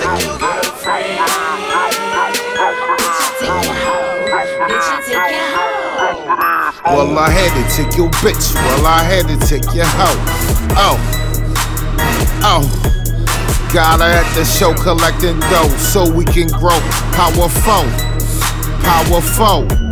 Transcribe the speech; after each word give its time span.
Well, 0.00 0.06
I 7.18 7.28
had 7.28 7.50
to 7.50 7.64
take 7.74 7.96
your 7.96 8.08
bitch. 8.22 8.54
Well, 8.54 8.86
I 8.86 9.02
had 9.02 9.26
to 9.26 9.36
take 9.44 9.64
your 9.74 9.86
hoe. 9.86 10.14
Oh, 10.76 10.98
oh. 12.44 12.62
God, 13.74 14.00
I 14.00 14.14
at 14.14 14.34
the 14.34 14.44
show 14.44 14.72
collecting 14.72 15.40
dough 15.40 15.68
so 15.78 16.08
we 16.08 16.24
can 16.24 16.46
grow. 16.46 16.78
Power 17.12 17.48
four, 17.48 17.84
power 18.82 19.20
powerful. 19.20 19.87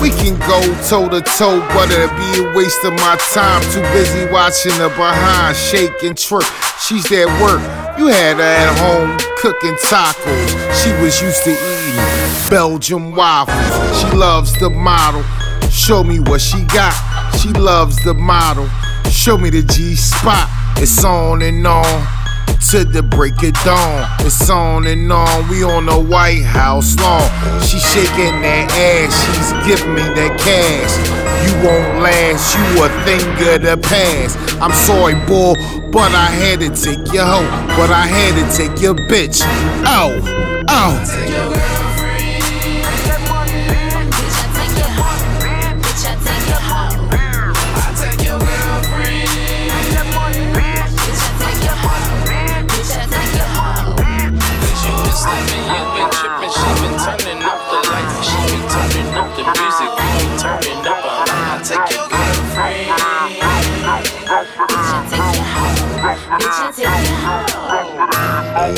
We 0.00 0.10
can 0.10 0.38
go 0.48 0.60
toe 0.88 1.08
to 1.08 1.20
toe, 1.20 1.60
but 1.74 1.90
it'd 1.90 2.10
be 2.16 2.42
a 2.42 2.52
waste 2.54 2.84
of 2.84 2.94
my 2.94 3.16
time. 3.34 3.62
Too 3.72 3.82
busy 3.92 4.24
watching 4.32 4.72
her 4.72 4.88
behind 4.88 5.56
shake 5.56 6.02
and. 6.02 6.18
She's 6.18 7.04
at 7.12 7.28
work. 7.42 7.60
You 7.98 8.06
had 8.06 8.38
her 8.38 8.42
at 8.42 8.78
home 8.78 9.18
cooking 9.36 9.74
tacos. 9.74 10.48
She 10.82 10.90
was 11.02 11.20
used 11.20 11.44
to 11.44 11.50
eating 11.50 12.50
Belgian 12.50 13.14
waffles. 13.14 14.00
She 14.00 14.16
loves 14.16 14.58
the 14.58 14.70
model. 14.70 15.22
Show 15.70 16.02
me 16.02 16.18
what 16.20 16.40
she 16.40 16.64
got. 16.64 16.94
She 17.36 17.50
loves 17.50 18.02
the 18.04 18.14
model. 18.14 18.68
Show 19.10 19.36
me 19.36 19.50
the 19.50 19.62
G 19.62 19.94
spot. 19.94 20.48
It's 20.78 21.04
on 21.04 21.42
and 21.42 21.66
on 21.66 22.19
to 22.68 22.84
the 22.84 23.02
break 23.02 23.42
of 23.42 23.52
dawn. 23.64 24.06
It's 24.20 24.48
on 24.50 24.86
and 24.86 25.10
on. 25.12 25.48
We 25.48 25.64
on 25.64 25.86
the 25.86 25.98
White 25.98 26.44
House 26.44 26.96
lawn. 26.98 27.22
She 27.62 27.78
shaking 27.78 28.42
that 28.42 28.70
ass. 28.70 29.14
She's 29.26 29.52
giving 29.66 29.94
me 29.94 30.02
that 30.02 30.38
cash. 30.38 30.92
You 31.46 31.54
won't 31.66 32.02
last. 32.02 32.56
You 32.56 32.84
a 32.84 32.88
thing 33.04 33.26
of 33.54 33.62
the 33.62 33.76
past. 33.82 34.38
I'm 34.60 34.72
sorry, 34.72 35.14
boy, 35.26 35.54
but 35.90 36.12
I 36.12 36.26
had 36.26 36.60
to 36.60 36.68
take 36.70 37.12
your 37.12 37.24
hoe. 37.24 37.48
But 37.76 37.90
I 37.90 38.06
had 38.06 38.34
to 38.38 38.56
take 38.56 38.80
your 38.80 38.94
bitch. 38.94 39.40
Oh, 39.86 40.64
oh. 40.68 41.79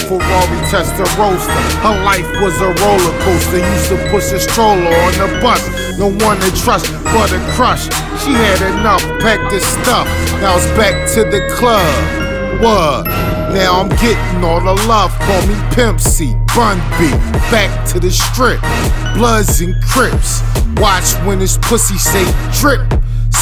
Ferrari 0.08 0.58
Tester 0.70 1.04
Roaster. 1.20 1.52
Her 1.84 2.02
life 2.02 2.24
was 2.40 2.58
a 2.62 2.72
roller 2.80 3.12
coaster. 3.20 3.58
Used 3.58 3.88
to 3.90 3.96
push 4.10 4.32
a 4.32 4.40
stroller 4.40 4.88
on 4.88 5.12
the 5.20 5.38
bus. 5.42 5.60
No 5.98 6.08
one 6.24 6.40
to 6.40 6.50
trust 6.62 6.90
but 7.04 7.30
a 7.30 7.38
crush. 7.52 7.84
She 8.24 8.32
had 8.32 8.62
enough, 8.78 9.02
packed 9.20 9.50
the 9.52 9.60
stuff. 9.60 10.06
Now 10.40 10.56
it's 10.56 10.66
back 10.78 11.06
to 11.14 11.24
the 11.24 11.46
club. 11.54 11.84
What? 12.62 13.06
Now 13.52 13.80
I'm 13.80 13.90
getting 14.00 14.42
all 14.42 14.60
the 14.60 14.74
love. 14.86 15.12
Call 15.20 15.46
me 15.46 15.54
Pimp 15.74 16.00
C, 16.00 16.34
Bun 16.56 16.78
B. 16.98 17.10
Back 17.50 17.86
to 17.88 18.00
the 18.00 18.10
strip. 18.10 18.62
Bloods 19.14 19.60
and 19.60 19.74
Crips. 19.84 20.40
Watch 20.80 21.14
when 21.26 21.38
this 21.38 21.58
pussy 21.58 21.98
say 21.98 22.24
drip. 22.60 22.80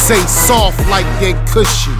Say 0.01 0.19
soft 0.25 0.79
like 0.89 1.05
that 1.21 1.37
cushion. 1.53 1.93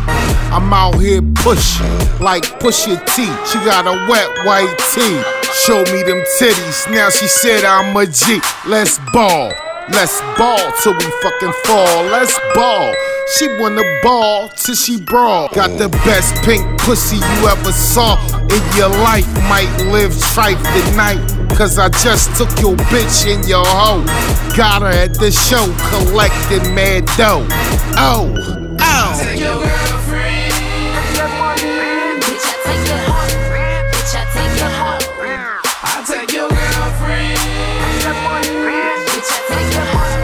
I'm 0.51 0.73
out 0.73 0.99
here 0.99 1.21
pushing 1.21 1.85
like 2.19 2.43
Pusha 2.59 2.97
T. 3.13 3.29
She 3.45 3.57
got 3.63 3.85
a 3.85 3.95
wet 4.09 4.27
white 4.43 4.73
tee. 4.91 5.21
Show 5.63 5.79
me 5.93 6.01
them 6.03 6.19
titties. 6.41 6.91
Now 6.91 7.09
she 7.09 7.27
said 7.27 7.63
I'm 7.63 7.95
a 7.95 8.05
G. 8.07 8.41
Let's 8.65 8.99
ball. 9.13 9.53
Let's 9.93 10.19
ball 10.35 10.59
till 10.81 10.93
we 10.93 11.05
fucking 11.21 11.53
fall. 11.63 12.03
Let's 12.09 12.37
ball. 12.55 12.91
She 13.37 13.47
wanna 13.59 13.83
ball 14.01 14.49
till 14.49 14.75
she 14.75 14.99
brawl. 14.99 15.47
Got 15.53 15.77
the 15.77 15.87
best 16.03 16.35
pink 16.43 16.65
pussy 16.81 17.17
you 17.17 17.47
ever 17.47 17.71
saw 17.71 18.17
in 18.49 18.63
your 18.75 18.89
life. 19.05 19.29
Might 19.47 19.71
live 19.93 20.11
trife 20.33 20.59
tonight. 20.73 21.40
Cause 21.57 21.77
I 21.77 21.89
just 21.89 22.35
took 22.37 22.49
your 22.59 22.75
bitch 22.89 23.27
and 23.31 23.47
your 23.47 23.63
hoe. 23.65 24.03
Got 24.57 24.81
her 24.81 24.87
at 24.87 25.13
the 25.13 25.29
show, 25.29 25.69
collecting 25.93 26.73
mad 26.73 27.05
dough. 27.17 27.45
Oh, 28.01 28.33
oh. 28.81 29.21
Take 29.21 29.39
your 29.39 29.61
girlfriend. 29.61 30.49
Bitch, 32.25 32.45
I 32.49 32.55
take 32.65 32.81
your 32.89 32.97
hoe. 32.97 33.29
Bitch, 33.93 34.15
I 34.17 34.25
take 34.33 34.57
your 34.57 34.73
hoe. 34.73 34.97
I 35.85 36.01
take 36.01 36.33
your 36.33 36.49
girlfriend. 36.49 37.37
Bitch, 39.05 39.29
I 39.29 39.39
take 39.53 39.69
your 39.69 39.85
hoe. 39.85 40.17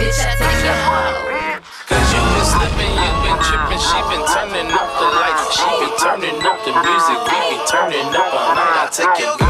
Bitch, 0.00 0.16
I 0.16 0.32
take 0.40 0.64
your 0.64 0.80
hoe. 0.80 1.60
Cause 1.92 2.08
you 2.08 2.24
been 2.24 2.46
slipping, 2.48 2.92
you 2.96 3.12
been 3.20 3.36
tripping, 3.44 3.82
she 3.84 4.00
been 4.08 4.24
turning 4.32 4.72
up 4.72 4.88
the 4.96 5.08
lights, 5.12 5.44
she 5.52 5.68
been 5.76 5.92
turning 6.00 6.40
up 6.40 6.56
the 6.64 6.72
music, 6.72 7.18
we 7.28 7.36
be 7.52 7.60
turning 7.68 8.08
up 8.16 8.32
all 8.32 8.56
night. 8.56 8.80
I 8.80 8.90
take 8.90 9.20
your. 9.20 9.49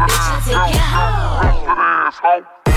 Bitch, 0.00 0.16
I 0.16 0.40
take 0.44 0.74
your 0.74 0.82
hoe. 2.64 2.69